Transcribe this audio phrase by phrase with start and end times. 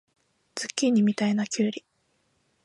[0.55, 1.85] ズッキーニみたいなきゅうり